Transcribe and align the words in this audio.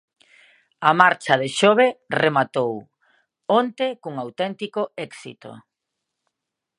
A 0.89 0.91
marcha 1.01 1.33
de 1.41 1.47
Xove 1.57 1.87
rematou, 2.21 2.73
onte, 3.61 3.87
cun 4.01 4.13
auténtico 4.25 4.81
éxito. 5.07 5.51